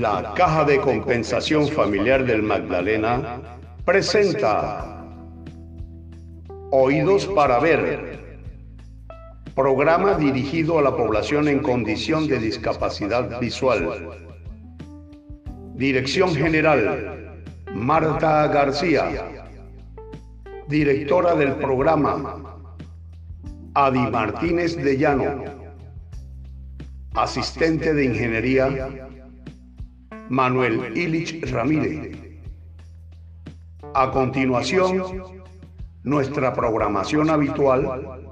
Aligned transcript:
La 0.00 0.32
Caja 0.36 0.64
de 0.64 0.78
Compensación 0.78 1.66
Familiar 1.66 2.24
del 2.24 2.40
Magdalena 2.40 3.40
presenta 3.84 5.04
Oídos 6.70 7.26
para 7.26 7.58
Ver, 7.58 8.44
programa 9.56 10.14
dirigido 10.14 10.78
a 10.78 10.82
la 10.82 10.96
población 10.96 11.48
en 11.48 11.58
condición 11.58 12.28
de 12.28 12.38
discapacidad 12.38 13.40
visual. 13.40 14.10
Dirección 15.74 16.32
General, 16.32 17.42
Marta 17.74 18.46
García. 18.46 19.48
Directora 20.68 21.34
del 21.34 21.56
programa, 21.56 22.36
Adi 23.74 24.06
Martínez 24.12 24.76
de 24.76 24.96
Llano. 24.96 25.44
Asistente 27.14 27.92
de 27.94 28.04
Ingeniería, 28.04 29.08
Manuel 30.28 30.96
Ilich 30.96 31.40
Ramírez. 31.50 32.16
A 33.94 34.10
continuación, 34.10 35.22
nuestra 36.02 36.52
programación 36.52 37.30
habitual 37.30 38.22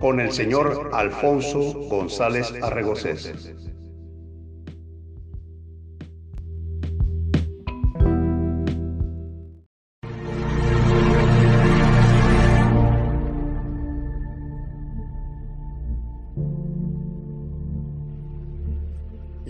con 0.00 0.18
el 0.18 0.32
señor 0.32 0.90
Alfonso 0.92 1.60
González 1.88 2.52
Arregocés. 2.62 3.71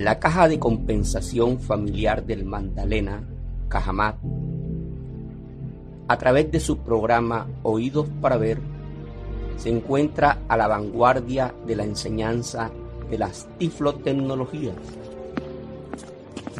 La 0.00 0.18
Caja 0.18 0.48
de 0.48 0.58
Compensación 0.58 1.60
Familiar 1.60 2.24
del 2.24 2.46
Magdalena, 2.46 3.22
Cajamat, 3.68 4.16
a 6.08 6.16
través 6.16 6.50
de 6.50 6.58
su 6.58 6.78
programa 6.78 7.46
Oídos 7.62 8.08
para 8.22 8.38
Ver, 8.38 8.60
se 9.58 9.68
encuentra 9.68 10.38
a 10.48 10.56
la 10.56 10.68
vanguardia 10.68 11.54
de 11.66 11.76
la 11.76 11.84
enseñanza 11.84 12.70
de 13.10 13.18
las 13.18 13.46
tiflotecnologías. 13.58 14.74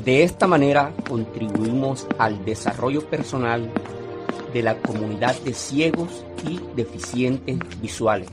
De 0.04 0.22
esta 0.22 0.46
manera 0.46 0.92
contribuimos 1.08 2.06
al 2.18 2.44
desarrollo 2.44 3.08
personal 3.08 3.70
de 4.52 4.62
la 4.62 4.76
comunidad 4.82 5.34
de 5.40 5.54
ciegos 5.54 6.26
y 6.46 6.60
deficientes 6.76 7.58
visuales. 7.80 8.28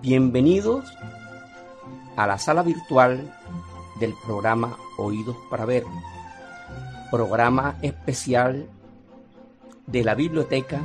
Bienvenidos 0.00 0.84
a 2.16 2.26
la 2.26 2.38
sala 2.38 2.62
virtual 2.62 3.32
del 4.00 4.14
programa 4.24 4.76
Oídos 4.98 5.36
para 5.50 5.64
Ver, 5.64 5.84
programa 7.10 7.76
especial 7.82 8.66
de 9.86 10.04
la 10.04 10.14
biblioteca 10.14 10.80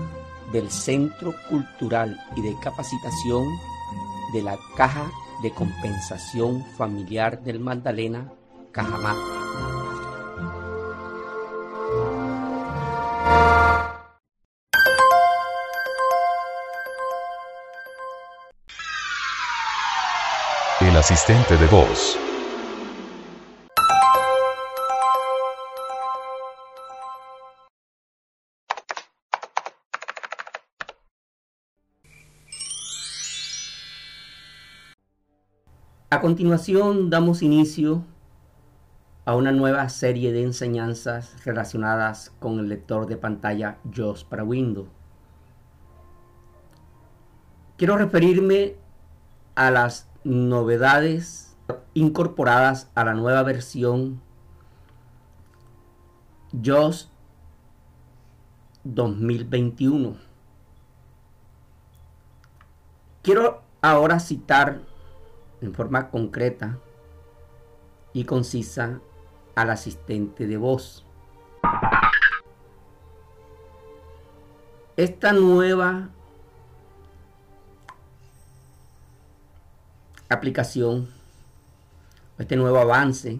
del 0.52 0.70
Centro 0.70 1.34
Cultural 1.50 2.20
y 2.36 2.42
de 2.42 2.56
Capacitación 2.62 3.48
de 4.34 4.44
la 4.44 4.58
Caja 4.76 5.10
de 5.42 5.52
Compensación 5.52 6.64
Familiar 6.78 7.42
del 7.44 7.60
Magdalena, 7.60 8.32
Cajamá. 8.72 9.41
Asistente 21.02 21.58
de 21.58 21.66
voz. 21.66 22.16
A 36.12 36.22
continuación 36.22 37.10
damos 37.10 37.42
inicio 37.42 38.04
a 39.26 39.36
una 39.36 39.52
nueva 39.52 39.90
serie 39.90 40.32
de 40.32 40.44
enseñanzas 40.44 41.44
relacionadas 41.44 42.32
con 42.40 42.60
el 42.60 42.70
lector 42.70 43.08
de 43.08 43.18
pantalla 43.18 43.80
JAWS 43.92 44.24
para 44.26 44.44
Windows. 44.44 44.90
Quiero 47.78 47.98
referirme 47.98 48.76
a 49.56 49.72
las 49.72 50.11
novedades 50.24 51.58
incorporadas 51.94 52.90
a 52.96 53.06
la 53.06 53.14
nueva 53.14 53.44
versión 53.44 54.22
JAWS 56.54 57.10
2021. 58.84 60.18
Quiero 63.22 63.62
ahora 63.82 64.20
citar 64.20 64.82
en 65.62 65.74
forma 65.74 66.10
concreta 66.10 66.80
y 68.14 68.26
concisa 68.26 69.00
al 69.56 69.70
asistente 69.70 70.48
de 70.48 70.58
voz. 70.58 71.06
Esta 74.98 75.34
nueva 75.34 76.10
aplicación, 80.36 81.10
este 82.38 82.56
nuevo 82.56 82.78
avance 82.78 83.40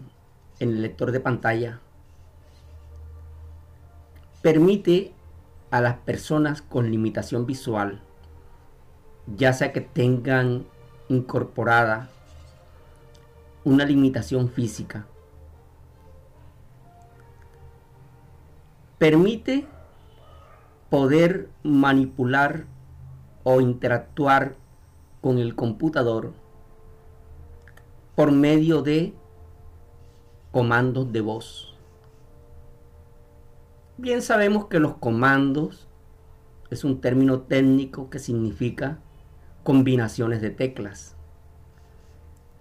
en 0.60 0.68
el 0.68 0.82
lector 0.82 1.10
de 1.12 1.20
pantalla, 1.20 1.80
permite 4.42 5.12
a 5.70 5.80
las 5.80 5.96
personas 5.98 6.62
con 6.62 6.90
limitación 6.90 7.46
visual, 7.46 8.00
ya 9.36 9.52
sea 9.52 9.72
que 9.72 9.80
tengan 9.80 10.66
incorporada 11.08 12.10
una 13.64 13.84
limitación 13.84 14.50
física. 14.50 15.06
Permite 18.98 19.66
poder 20.90 21.48
manipular 21.62 22.66
o 23.44 23.60
interactuar 23.60 24.56
con 25.20 25.38
el 25.38 25.54
computador 25.54 26.34
por 28.14 28.32
medio 28.32 28.82
de 28.82 29.14
comandos 30.50 31.12
de 31.12 31.20
voz. 31.20 31.76
Bien 33.96 34.22
sabemos 34.22 34.66
que 34.66 34.80
los 34.80 34.96
comandos 34.96 35.88
es 36.70 36.84
un 36.84 37.00
término 37.00 37.42
técnico 37.42 38.10
que 38.10 38.18
significa 38.18 38.98
combinaciones 39.62 40.40
de 40.40 40.50
teclas 40.50 41.16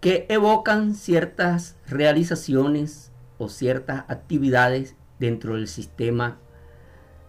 que 0.02 0.26
evocan 0.30 0.96
ciertas 0.96 1.78
realizaciones 1.88 3.12
o 3.38 3.50
ciertas 3.50 4.04
actividades 4.08 4.96
dentro 5.20 5.56
del 5.56 5.68
sistema 5.68 6.40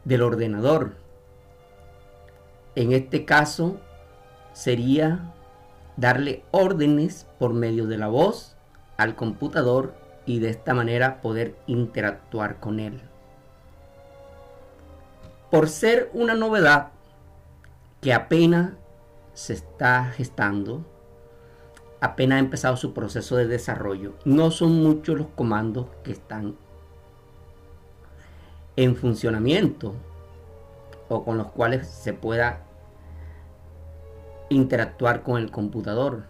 del 0.05 0.23
ordenador. 0.23 0.97
En 2.75 2.93
este 2.93 3.27
caso 3.27 3.79
sería 4.55 5.35
darle 5.97 6.45
órdenes 6.51 7.27
por 7.39 7.53
medio 7.53 7.87
de 7.87 7.99
la 7.99 8.09
voz 8.09 8.57
al 8.97 9.15
computador 9.15 9.95
y 10.27 10.39
de 10.39 10.51
esta 10.51 10.75
manera 10.75 11.21
poder 11.21 11.57
interactuar 11.67 12.61
con 12.61 12.81
él. 12.81 13.01
Por 15.51 15.69
ser 15.69 16.11
una 16.15 16.35
novedad 16.35 16.89
que 18.01 18.15
apenas 18.15 18.73
se 19.35 19.53
está 19.53 20.07
gestando, 20.07 20.85
apenas 22.01 22.37
ha 22.37 22.41
empezado 22.41 22.77
su 22.77 22.95
proceso 22.95 23.37
de 23.37 23.47
desarrollo. 23.47 24.15
No 24.25 24.51
son 24.51 24.83
muchos 24.83 25.19
los 25.19 25.29
comandos 25.29 25.87
que 26.03 26.13
están 26.13 26.57
en 28.77 28.97
funcionamiento 28.97 29.95
o 31.09 31.25
con 31.25 31.37
los 31.37 31.49
cuales 31.49 31.87
se 31.87 32.13
pueda 32.15 32.65
interactuar 34.53 35.23
con 35.23 35.41
el 35.41 35.51
computador. 35.51 36.25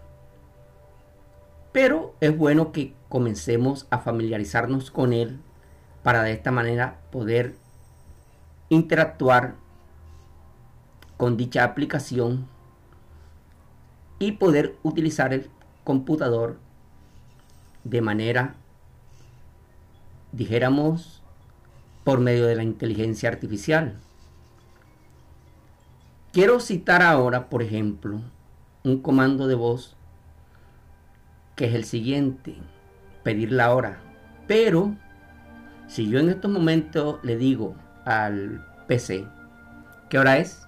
Pero 1.73 2.15
es 2.21 2.37
bueno 2.37 2.73
que 2.73 2.95
comencemos 3.09 3.87
a 3.91 3.99
familiarizarnos 3.99 4.91
con 4.91 5.13
él 5.13 5.41
para 6.03 6.23
de 6.23 6.33
esta 6.33 6.51
manera 6.51 7.01
poder 7.11 7.55
interactuar 8.69 9.55
con 11.17 11.37
dicha 11.37 11.65
aplicación 11.65 12.49
y 14.19 14.33
poder 14.33 14.77
utilizar 14.83 15.33
el 15.33 15.51
computador 15.85 16.59
de 17.85 18.01
manera, 18.01 18.55
dijéramos, 20.33 21.23
por 22.05 22.21
medio 22.21 22.47
de 22.47 22.57
la 22.57 22.63
inteligencia 22.63 23.29
artificial. 23.29 23.99
Quiero 26.33 26.61
citar 26.61 27.03
ahora, 27.03 27.51
por 27.51 27.63
ejemplo, 27.63 28.23
un 28.85 29.03
comando 29.03 29.47
de 29.47 29.55
voz 29.55 29.99
que 31.57 31.67
es 31.67 31.75
el 31.75 31.85
siguiente. 31.85 32.57
pedir 33.23 33.53
la 33.53 33.75
hora. 33.75 34.01
Pero 34.49 34.97
si 35.87 36.09
yo 36.09 36.19
en 36.19 36.31
estos 36.31 36.51
momentos 36.51 37.21
le 37.23 37.37
digo 37.37 37.77
al 38.07 38.67
PC, 38.89 39.27
¿qué 40.09 40.19
hora 40.19 40.39
es? 40.39 40.67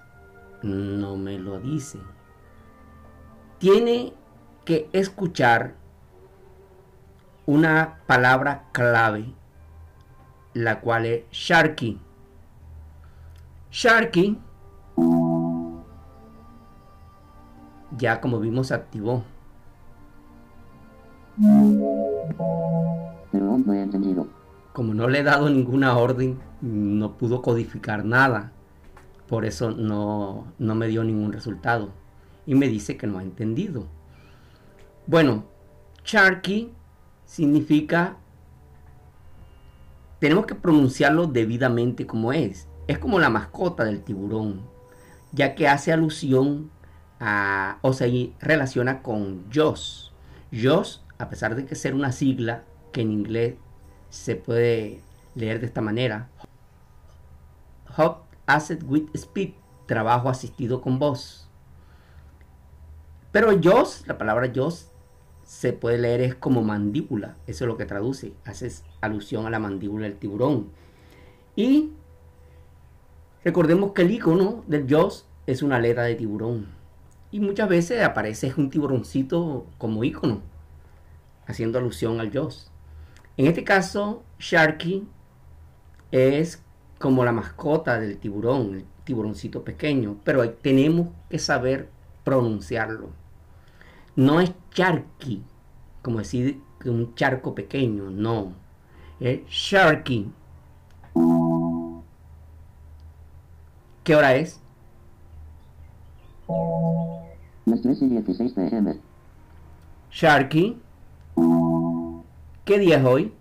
No 0.61 1.17
me 1.17 1.39
lo 1.39 1.59
dice. 1.59 1.99
Tiene 3.57 4.13
que 4.65 4.87
escuchar 4.93 5.73
una 7.47 8.01
palabra 8.05 8.65
clave, 8.71 9.33
la 10.53 10.79
cual 10.79 11.07
es 11.07 11.23
Sharky. 11.31 11.99
Sharky, 13.71 14.39
ya 17.97 18.21
como 18.21 18.39
vimos, 18.39 18.67
se 18.67 18.73
activó. 18.73 19.23
Pero 23.31 23.57
no 23.57 23.73
he 23.73 23.81
entendido. 23.81 24.27
Como 24.73 24.93
no 24.93 25.07
le 25.07 25.19
he 25.19 25.23
dado 25.23 25.49
ninguna 25.49 25.97
orden, 25.97 26.39
no 26.61 27.17
pudo 27.17 27.41
codificar 27.41 28.05
nada. 28.05 28.51
Por 29.27 29.45
eso 29.45 29.71
no, 29.71 30.47
no 30.59 30.75
me 30.75 30.87
dio 30.87 31.03
ningún 31.03 31.33
resultado. 31.33 31.89
Y 32.45 32.55
me 32.55 32.67
dice 32.67 32.97
que 32.97 33.07
no 33.07 33.17
ha 33.17 33.23
entendido. 33.23 33.87
Bueno, 35.07 35.45
Sharky 36.03 36.71
significa... 37.25 38.17
Tenemos 40.19 40.45
que 40.45 40.55
pronunciarlo 40.55 41.27
debidamente 41.27 42.07
como 42.07 42.31
es. 42.33 42.67
Es 42.87 42.99
como 42.99 43.19
la 43.19 43.29
mascota 43.29 43.83
del 43.83 44.03
tiburón, 44.03 44.61
ya 45.31 45.55
que 45.55 45.67
hace 45.67 45.91
alusión 45.91 46.71
o 47.81 47.93
se 47.93 48.33
relaciona 48.39 49.01
con 49.01 49.45
Joss. 49.53 50.13
Joss, 50.51 51.03
a 51.17 51.29
pesar 51.29 51.55
de 51.55 51.65
que 51.65 51.75
ser 51.75 51.93
una 51.93 52.11
sigla 52.11 52.63
que 52.91 53.01
en 53.01 53.11
inglés 53.11 53.55
se 54.09 54.35
puede 54.35 55.01
leer 55.33 55.59
de 55.59 55.65
esta 55.65 55.81
manera, 55.81 56.29
Hot 57.95 58.23
Asset 58.45 58.83
with 58.87 59.09
Speed, 59.13 59.53
trabajo 59.85 60.29
asistido 60.29 60.81
con 60.81 60.99
voz. 60.99 61.49
Pero 63.31 63.59
Joss, 63.61 64.03
la 64.07 64.17
palabra 64.17 64.51
Joss, 64.53 64.91
se 65.43 65.73
puede 65.73 65.97
leer 65.97 66.21
es 66.21 66.35
como 66.35 66.63
mandíbula, 66.63 67.35
eso 67.47 67.65
es 67.65 67.67
lo 67.67 67.77
que 67.77 67.85
traduce, 67.85 68.33
hace 68.45 68.71
alusión 69.01 69.45
a 69.45 69.49
la 69.49 69.59
mandíbula 69.59 70.05
del 70.05 70.17
tiburón. 70.17 70.69
Y 71.55 71.91
recordemos 73.43 73.93
que 73.93 74.01
el 74.01 74.11
icono 74.11 74.63
del 74.67 74.87
Joss 74.89 75.27
es 75.45 75.61
una 75.61 75.77
aleta 75.77 76.03
de 76.03 76.15
tiburón. 76.15 76.74
Y 77.35 77.41
muchas 77.41 77.67
veces 77.67 78.01
aparece 78.01 78.53
un 78.55 78.69
tiburoncito 78.69 79.67
como 79.77 80.05
icono, 80.05 80.39
haciendo 81.45 81.77
alusión 81.77 82.21
al 82.21 82.33
Joss. 82.33 82.71
En 83.35 83.45
este 83.47 83.65
caso, 83.65 84.23
Sharky 84.39 85.05
es 86.13 86.63
como 86.97 87.25
la 87.25 87.33
mascota 87.33 87.99
del 87.99 88.19
tiburón, 88.19 88.75
el 88.75 88.85
tiburoncito 89.03 89.65
pequeño, 89.65 90.15
pero 90.23 90.49
tenemos 90.49 91.09
que 91.29 91.37
saber 91.37 91.89
pronunciarlo. 92.23 93.09
No 94.15 94.39
es 94.39 94.53
Sharky, 94.71 95.43
como 96.01 96.19
decir 96.19 96.61
que 96.79 96.89
un 96.89 97.15
charco 97.15 97.53
pequeño, 97.53 98.11
no. 98.11 98.53
Es 99.19 99.41
Sharky. 99.49 100.31
¿Qué 104.05 104.15
hora 104.15 104.37
es? 104.37 104.61
Las 107.65 107.81
3 107.81 108.01
y 108.03 108.09
16 108.09 108.53
pm. 108.53 108.99
Sharky. 110.11 110.77
¿Qué 112.63 112.79
día 112.79 112.97
es 112.97 113.05
hoy? 113.05 113.33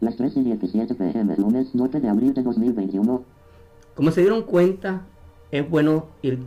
Las 0.00 0.16
3 0.16 0.36
y 0.36 0.42
17 0.42 0.94
pm. 0.94 1.36
Lunes 1.36 1.70
9 1.72 2.00
de 2.00 2.08
abril 2.08 2.34
de 2.34 2.42
2021. 2.42 3.22
Como 3.94 4.10
se 4.10 4.20
dieron 4.20 4.42
cuenta, 4.42 5.02
es 5.50 5.68
bueno 5.68 6.06
ir 6.20 6.38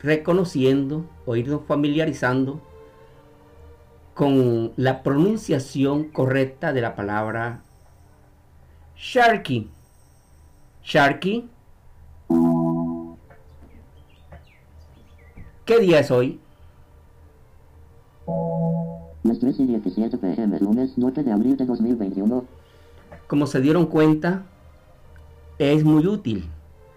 reconociendo 0.00 1.06
o 1.26 1.34
irnos 1.34 1.62
familiarizando 1.66 2.60
con 4.14 4.72
la 4.76 5.02
pronunciación 5.02 6.04
correcta 6.04 6.72
de 6.72 6.82
la 6.82 6.94
palabra 6.94 7.62
Sharky. 8.96 9.70
Sharky. 10.84 11.48
¿Qué 15.70 15.78
día 15.78 16.00
es 16.00 16.10
hoy? 16.10 16.40
Las 19.22 19.38
3 19.38 19.60
y 19.60 19.66
17 19.66 20.18
pm. 20.18 20.58
Lunes 20.58 20.94
9 20.96 21.22
de 21.22 21.30
abril 21.30 21.56
de 21.56 21.64
2021. 21.64 22.44
Como 23.28 23.46
se 23.46 23.60
dieron 23.60 23.86
cuenta, 23.86 24.46
es 25.60 25.84
muy 25.84 26.04
útil 26.08 26.50